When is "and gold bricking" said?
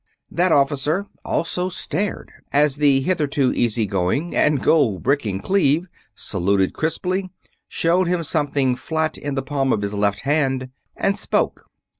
4.35-5.39